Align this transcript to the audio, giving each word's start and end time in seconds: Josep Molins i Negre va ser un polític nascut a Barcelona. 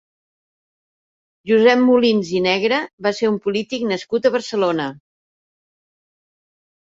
Josep 1.51 1.83
Molins 1.89 2.31
i 2.39 2.41
Negre 2.45 2.79
va 3.09 3.11
ser 3.19 3.29
un 3.33 3.37
polític 3.45 3.85
nascut 3.91 4.27
a 4.27 4.33
Barcelona. 4.37 4.89